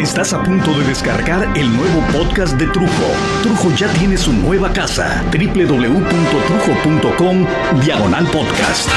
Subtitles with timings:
[0.00, 3.12] Estás a punto de descargar el nuevo podcast de Trujo.
[3.42, 5.22] Trujo ya tiene su nueva casa.
[5.30, 7.46] www.trujo.com
[7.84, 8.88] Diagonal Podcast.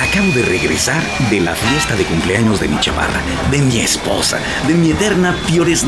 [0.00, 3.20] Acabo de regresar de la fiesta de cumpleaños de mi chavarra,
[3.50, 4.38] de mi esposa,
[4.68, 5.34] de mi eterna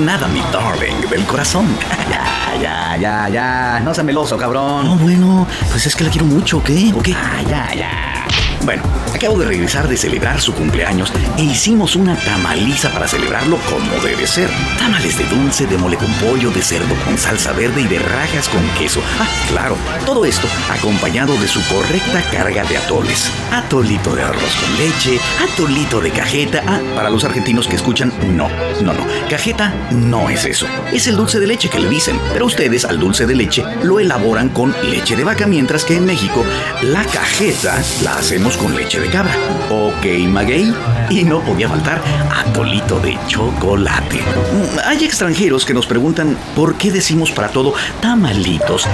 [0.00, 1.69] nada, mi darling, del corazón.
[2.11, 2.25] Ya,
[2.61, 3.79] ya, ya, ya.
[3.85, 4.85] No seas meloso, cabrón.
[4.85, 6.93] No, bueno, pues es que la quiero mucho, ¿o qué?
[6.93, 7.14] ¿O qué?
[7.14, 8.19] Ah, ya, ya.
[8.64, 8.82] Bueno,
[9.14, 14.27] acabo de regresar de celebrar su cumpleaños e hicimos una tamaliza para celebrarlo como debe
[14.27, 14.50] ser.
[14.78, 18.48] Tamales de dulce, de mole con pollo, de cerdo con salsa verde y de rajas
[18.48, 19.00] con queso.
[19.19, 23.30] Ah, claro, todo esto acompañado de su correcta carga de atoles.
[23.52, 26.62] Atolito de arroz con leche, atolito de cajeta.
[26.66, 28.48] Ah, para los argentinos que escuchan, no,
[28.83, 29.06] no, no.
[29.30, 30.66] Cajeta no es eso.
[30.92, 34.00] Es el dulce de leche que le dicen, pero ustedes al dulce de leche lo
[34.00, 36.45] elaboran con leche de vaca, mientras que en México
[36.83, 39.34] la cajeta la hacemos con leche de cabra.
[39.70, 40.73] Ok, maguey.
[41.11, 42.01] Y no podía faltar
[42.47, 44.17] atolito de chocolate.
[44.19, 48.87] Mm, Hay extranjeros que nos preguntan por qué decimos para todo tamalitos,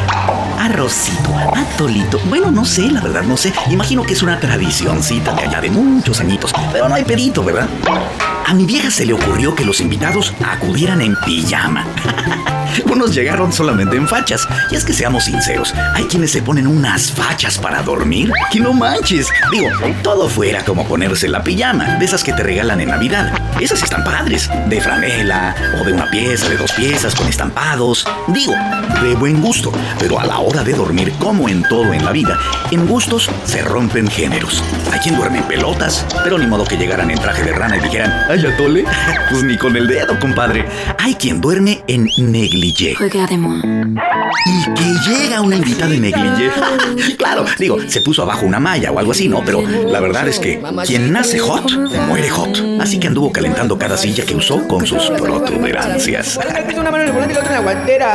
[0.58, 2.18] arrocito, atolito.
[2.28, 3.52] Bueno, no sé, la verdad, no sé.
[3.70, 6.52] Imagino que es una tradicioncita de allá de muchos añitos.
[6.72, 7.68] Pero no hay pedito, ¿verdad?
[8.46, 11.86] A mi vieja se le ocurrió que los invitados acudieran en pijama.
[12.92, 14.46] Unos llegaron solamente en fachas.
[14.70, 18.30] Y es que seamos sinceros, hay quienes se ponen unas fachas para dormir.
[18.50, 19.28] Que no manches.
[19.50, 19.68] Digo,
[20.02, 23.32] todo fuera como ponerse la pijama, de esas que te regalan en Navidad.
[23.60, 28.06] Esas están padres, de franela o de una pieza, de dos piezas con estampados.
[28.28, 28.54] Digo,
[29.02, 29.72] de buen gusto.
[29.98, 32.38] Pero a la hora de dormir, como en todo en la vida,
[32.70, 34.62] en gustos se rompen géneros.
[34.92, 37.80] Hay quien duerme en pelotas, pero ni modo que llegaran en traje de rana y
[37.80, 38.84] dijeran, ¡ay, atole!
[39.30, 40.66] Pues ni con el dedo, compadre.
[40.98, 42.96] Hay quien duerme en negligé.
[44.46, 46.50] Y que llega una invitada en negligé.
[47.18, 49.42] claro, digo, se puso abajo una malla o algo así, ¿no?
[49.44, 51.70] Pero la verdad es que quien nace hot,
[52.08, 52.58] muere hot.
[52.80, 56.38] Así que anduvo calentando cada silla que usó con sus protuberancias.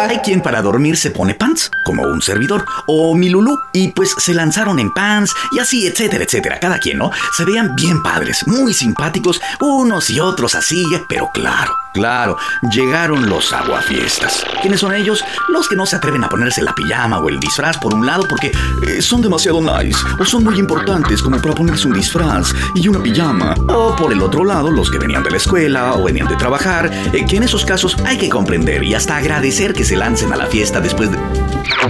[0.10, 4.14] Hay quien para dormir se pone pants, como un servidor, o mi Lulú, y pues
[4.18, 6.60] se lanzaron en pants, y así, etcétera, etcétera.
[6.60, 7.12] Cada quien, ¿no?
[7.38, 12.38] Se veían bien padres, muy simpáticos, unos y otros así, pero claro, claro,
[12.72, 14.44] llegaron los aguafiestas.
[14.62, 15.24] ¿Quiénes son ellos?
[15.50, 18.24] Los que no se atreven a ponerse la pijama o el disfraz por un lado
[18.30, 18.52] porque
[18.88, 23.02] eh, son demasiado nice, o son muy importantes como para ponerse un disfraz y una
[23.02, 23.56] pijama.
[23.68, 26.90] O por el otro lado, los que venían de la escuela o venían de trabajar,
[27.14, 30.38] eh, que en esos casos hay que comprender y hasta agradecer que se lancen a
[30.38, 31.18] la fiesta después de...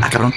[0.02, 0.34] Ah, cabrón.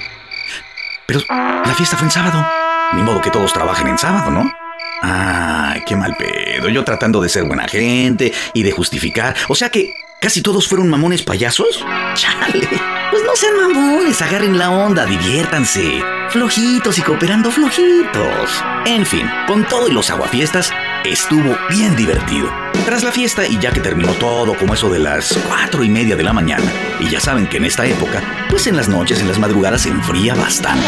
[1.07, 2.47] Pero la fiesta fue en sábado.
[2.95, 4.62] Ni modo que todos trabajen en sábado, ¿no?
[5.03, 6.69] Ay, qué mal pedo.
[6.69, 9.35] Yo tratando de ser buena gente y de justificar.
[9.49, 11.85] O sea que casi todos fueron mamones payasos.
[12.15, 12.69] Chale.
[13.11, 16.03] Pues no sean mamones, agarren la onda, diviértanse.
[16.31, 18.65] Flojitos y cooperando flojitos.
[18.87, 20.73] En fin, con todo y los aguafiestas,
[21.05, 22.62] estuvo bien divertido.
[22.85, 26.17] Tras la fiesta, y ya que terminó todo como eso de las cuatro y media
[26.17, 29.29] de la mañana, y ya saben que en esta época, pues en las noches, en
[29.29, 30.87] las madrugadas se enfría bastante.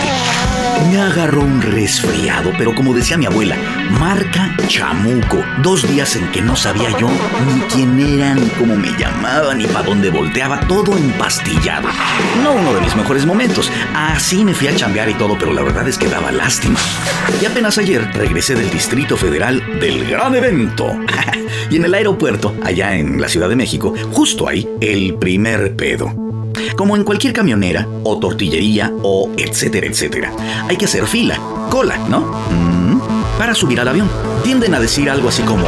[0.90, 3.56] Me agarró un resfriado, pero como decía mi abuela,
[4.00, 5.42] marca chamuco.
[5.62, 7.08] Dos días en que no sabía yo
[7.46, 11.88] ni quién eran, ni cómo me llamaban, ni para dónde volteaba, todo empastillado.
[12.42, 13.70] No uno de mis mejores momentos.
[13.94, 16.78] Así me fui a chambear y todo, pero la verdad es que daba lástima.
[17.40, 20.98] Y apenas ayer regresé del Distrito Federal del gran evento.
[21.74, 26.08] y en el aeropuerto, allá en la Ciudad de México, justo ahí, el primer pedo.
[26.76, 30.32] Como en cualquier camionera o tortillería o etcétera, etcétera.
[30.68, 31.36] Hay que hacer fila,
[31.70, 32.20] cola, ¿no?
[32.20, 33.00] Mm,
[33.38, 34.08] para subir al avión.
[34.44, 35.64] Tienden a decir algo así como,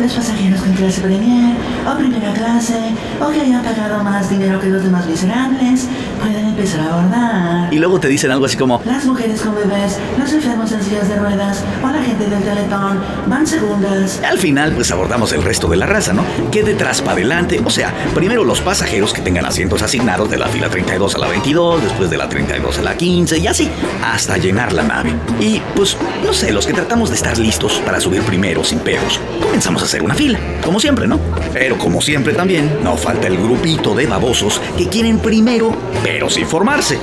[0.00, 1.54] Los pasajeros con clase premier
[1.86, 5.86] o primera clase o que hayan pagado más dinero que los demás miserables
[6.20, 7.74] pueden empezar a abordar.
[7.74, 11.08] y luego te dicen algo así como, Las mujeres con bebés, los enfermos en sillas
[11.10, 14.20] de ruedas o la gente del teletón van segundas.
[14.26, 16.24] Al final, pues abordamos el resto de la raza, ¿no?
[16.50, 20.48] Que detrás para adelante, o sea, primero los pasajeros que tengan asientos asignados de la
[20.48, 23.68] fila 32 a la 22, después de la 32 a la 15 y así,
[24.02, 25.14] hasta llenar la nave.
[25.38, 29.20] Y pues, no sé, los que tratamos de estar listos para subir primero sin pedos,
[29.42, 31.18] comenzamos a hacer una fila, como siempre, ¿no?
[31.52, 35.74] Pero como siempre también, no falta el grupito de babosos que quieren primero,
[36.04, 37.00] pero sin formarse.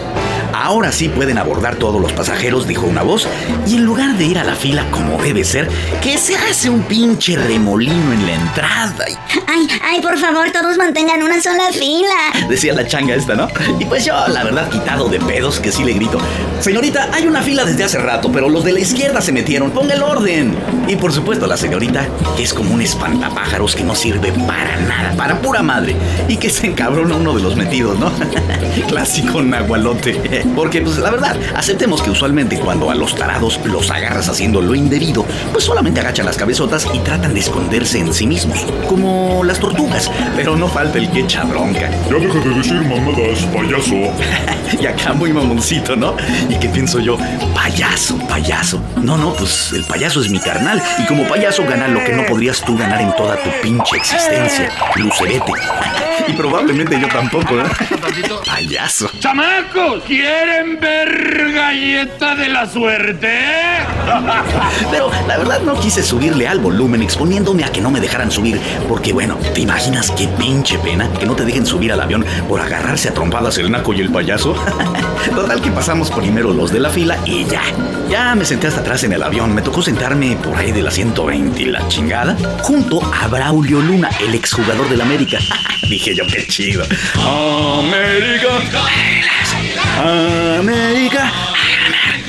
[0.54, 3.28] Ahora sí pueden abordar todos los pasajeros, dijo una voz,
[3.66, 5.68] y en lugar de ir a la fila como debe ser,
[6.02, 9.06] que se hace un pinche remolino en la entrada.
[9.48, 12.48] Ay, ay, por favor, todos mantengan una sola fila.
[12.48, 13.48] decía la changa esta, ¿no?
[13.80, 16.20] Y pues yo, la verdad, quitado de pedos, que sí le grito,
[16.60, 19.96] señorita, hay una fila desde hace rato, pero los de la izquierda se metieron, ponga
[19.96, 20.56] el orden.
[20.88, 22.08] Y por supuesto la señorita,
[22.38, 25.96] que es como un espantapájaros que no sirve para nada, para pura madre,
[26.28, 28.12] y que se encabrona uno de los metidos, ¿no?
[28.88, 30.43] Clásico nahualote.
[30.56, 34.76] Porque, pues, la verdad, aceptemos que usualmente cuando a los tarados los agarras haciendo lo
[34.76, 39.60] indebido, pues solamente agachan las cabezotas y tratan de esconderse en sí mismos, como las
[39.60, 40.12] tortugas.
[40.36, 41.90] Pero no falta el que echa bronca.
[42.10, 43.96] Ya deja de decir mamadas, payaso.
[44.82, 46.16] y acá muy mamoncito, ¿no?
[46.50, 47.18] ¿Y qué pienso yo?
[47.54, 48.82] Payaso, payaso.
[49.02, 50.82] No, no, pues el payaso es mi carnal.
[51.00, 54.72] Y como payaso gana lo que no podrías tú ganar en toda tu pinche existencia.
[54.96, 55.52] Lucerete.
[56.28, 57.64] Y probablemente yo tampoco, ¿eh?
[58.46, 59.10] Payaso.
[59.20, 60.04] ¡Chamacos!
[60.04, 63.40] ¿Quieren ver galleta de la suerte?
[64.92, 68.60] Pero la verdad no quise subirle al volumen exponiéndome a que no me dejaran subir.
[68.88, 72.62] Porque bueno, ¿te imaginas qué pinche pena que no te dejen subir al avión por
[72.62, 74.54] agarrarse a trompadas el naco y el payaso?
[75.36, 77.62] Total que pasamos primero los de la fila y ya.
[78.10, 79.54] Ya me senté hasta atrás en el avión.
[79.56, 82.36] Me tocó sentarme por ahí de la 120 y la chingada.
[82.62, 85.40] Junto a Braulio Luna, el exjugador del América.
[85.90, 86.84] Dije yo, qué chido.
[88.04, 88.50] América.
[90.60, 91.32] América.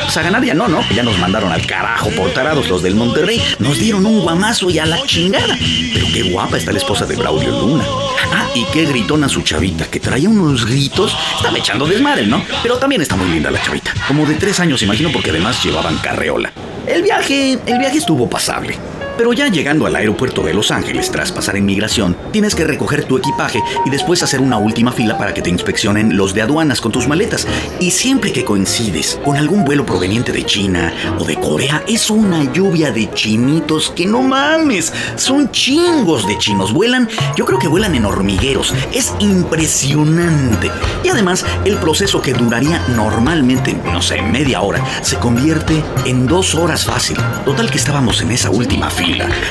[0.06, 0.88] O sea, ganar ya no, ¿no?
[0.90, 3.42] Ya nos mandaron al carajo por tarados los del Monterrey.
[3.58, 5.56] Nos dieron un guamazo y a la chingada.
[5.92, 7.84] Pero qué guapa está la esposa de Braulio Luna.
[8.32, 11.16] Ah, y qué gritona su chavita, que traía unos gritos.
[11.36, 12.44] Estaba echando desmadre, ¿no?
[12.62, 13.92] Pero también está muy linda la chavita.
[14.06, 16.52] Como de tres años, imagino, porque además llevaban carreola.
[16.86, 18.78] El viaje, el viaje estuvo pasable.
[19.16, 23.04] Pero ya llegando al aeropuerto de Los Ángeles tras pasar en migración, tienes que recoger
[23.04, 26.80] tu equipaje y después hacer una última fila para que te inspeccionen los de aduanas
[26.80, 27.46] con tus maletas.
[27.78, 32.52] Y siempre que coincides con algún vuelo proveniente de China o de Corea, es una
[32.52, 34.92] lluvia de chinitos que no mames.
[35.14, 36.72] Son chingos de chinos.
[36.72, 38.74] Vuelan, yo creo que vuelan en hormigueros.
[38.92, 40.72] Es impresionante.
[41.04, 46.56] Y además, el proceso que duraría normalmente, no sé, media hora, se convierte en dos
[46.56, 47.16] horas fácil.
[47.44, 49.03] Total que estábamos en esa última fila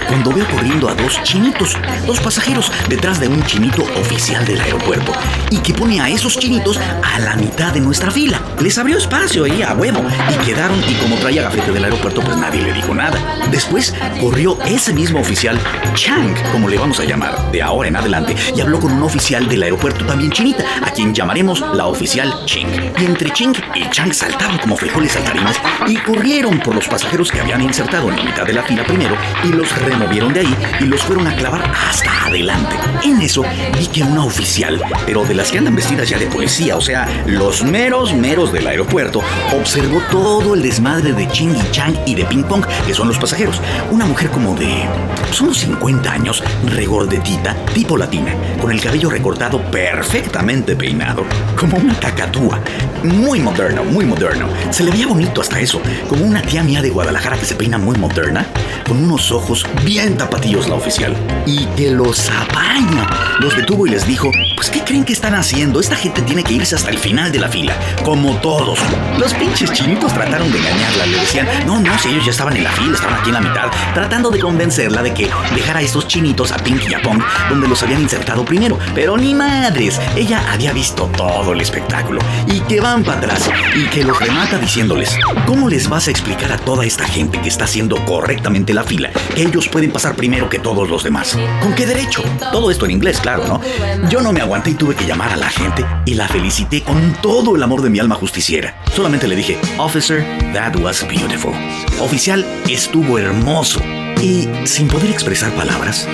[0.07, 5.11] cuando veo corriendo a dos chinitos, dos pasajeros detrás de un chinito oficial del aeropuerto
[5.50, 8.41] y que pone a esos chinitos a la mitad de nuestra fila.
[8.59, 12.38] Les abrió espacio ahí a huevo y quedaron y como traía gafete del aeropuerto pues
[12.38, 13.19] nadie le dijo nada.
[13.51, 15.59] Después corrió ese mismo oficial,
[15.94, 19.47] Chang, como le vamos a llamar de ahora en adelante, y habló con un oficial
[19.47, 22.67] del aeropuerto también chinita, a quien llamaremos la oficial Ching.
[23.00, 25.57] Y entre Ching y Chang saltaban como frijoles saltarines
[25.88, 29.15] y corrieron por los pasajeros que habían insertado en la mitad de la fila primero
[29.43, 32.75] y los removieron de ahí y los fueron a clavar hasta adelante.
[33.03, 33.43] En eso
[33.77, 37.07] vi que una oficial, pero de las que andan vestidas ya de policía, o sea,
[37.25, 39.21] los meros meros del aeropuerto,
[39.53, 43.17] observó todo el desmadre de Ching y Chang y de Ping Pong, que son los
[43.17, 43.59] pasajeros.
[43.91, 44.85] Una mujer como de
[45.27, 51.25] pues, unos 50 años, regordetita, tipo latina, con el cabello recortado perfectamente peinado,
[51.57, 52.59] como una cacatúa.
[53.03, 54.47] Muy moderno, muy moderno.
[54.69, 57.77] Se le veía bonito hasta eso, como una tía mía de Guadalajara que se peina
[57.77, 58.45] muy moderna,
[58.87, 61.15] con unos ojos bien tapatillos la oficial.
[61.45, 63.07] Y que los apaña.
[63.39, 65.80] Los detuvo y les dijo, pues ¿qué creen que están haciendo?
[65.80, 68.80] Esta gente tiene que irse hasta el final de la fila, como todos.
[69.18, 71.06] Los pinches chinitos trataron de engañarla.
[71.06, 73.41] Le decían, no, no, si ellos ya estaban en la fila, estaban aquí en la
[73.41, 77.21] mitad, tratando de convencerla de que dejara a estos chinitos a Pink y a Pong,
[77.50, 78.77] donde los habían insertado primero.
[78.95, 82.21] Pero ni madres, ella había visto todo el espectáculo.
[82.47, 83.50] Y que van para atrás.
[83.75, 87.50] Y que los remata diciéndoles, ¿cómo les vas a explicar a toda esta gente que
[87.50, 91.37] está haciendo correctamente la fila que ellos pueden pasar primero que todos los demás.
[91.61, 92.23] ¿Con qué derecho?
[92.51, 93.61] Todo esto en inglés, claro, ¿no?
[94.09, 97.13] Yo no me aguanté y tuve que llamar a la gente y la felicité con
[97.21, 98.75] todo el amor de mi alma justiciera.
[98.93, 101.53] Solamente le dije, Officer, that was beautiful.
[101.99, 103.81] Oficial, estuvo hermoso.
[104.21, 106.07] Y sin poder expresar palabras,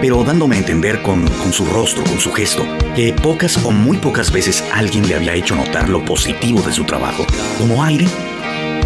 [0.00, 3.96] pero dándome a entender con, con, su rostro, con su gesto, que pocas o muy
[3.96, 7.24] pocas veces alguien le había hecho notar lo positivo de su trabajo,
[7.58, 8.06] como aire,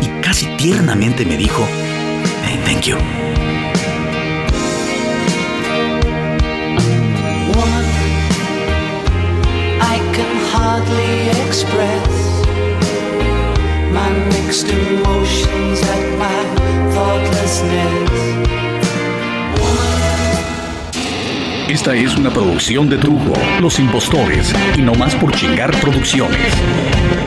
[0.00, 1.66] y casi tiernamente me dijo,
[2.50, 2.96] hey, thank you.
[10.52, 12.08] hardly express
[13.92, 16.40] my mixed emotions at my
[16.92, 18.10] thoughtlessness.
[21.68, 27.19] Esta es una producción de Trujo, Los Impostores y No Más por Chingar Producciones.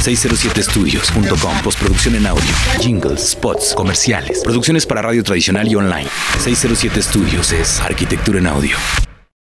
[0.00, 6.08] 607studios.com Postproducción en audio, jingles, spots, comerciales, producciones para radio tradicional y online.
[6.38, 9.09] 607 Studios es arquitectura en audio.